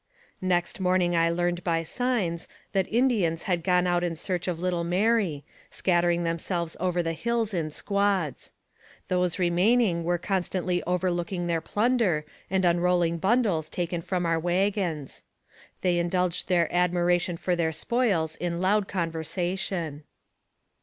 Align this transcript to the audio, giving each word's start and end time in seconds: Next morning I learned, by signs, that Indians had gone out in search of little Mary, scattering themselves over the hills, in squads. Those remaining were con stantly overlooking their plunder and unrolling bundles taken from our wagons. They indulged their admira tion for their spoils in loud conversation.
Next 0.41 0.79
morning 0.79 1.15
I 1.15 1.29
learned, 1.29 1.63
by 1.63 1.83
signs, 1.83 2.47
that 2.71 2.91
Indians 2.91 3.43
had 3.43 3.63
gone 3.63 3.85
out 3.85 4.03
in 4.03 4.15
search 4.15 4.47
of 4.47 4.59
little 4.59 4.83
Mary, 4.83 5.43
scattering 5.69 6.23
themselves 6.23 6.75
over 6.79 7.03
the 7.03 7.13
hills, 7.13 7.53
in 7.53 7.69
squads. 7.69 8.51
Those 9.09 9.37
remaining 9.37 10.03
were 10.03 10.17
con 10.17 10.41
stantly 10.41 10.81
overlooking 10.87 11.45
their 11.45 11.61
plunder 11.61 12.25
and 12.49 12.65
unrolling 12.65 13.19
bundles 13.19 13.69
taken 13.69 14.01
from 14.01 14.25
our 14.25 14.39
wagons. 14.39 15.23
They 15.81 15.99
indulged 15.99 16.47
their 16.47 16.67
admira 16.69 17.21
tion 17.21 17.37
for 17.37 17.55
their 17.55 17.71
spoils 17.71 18.35
in 18.37 18.59
loud 18.59 18.87
conversation. 18.87 20.05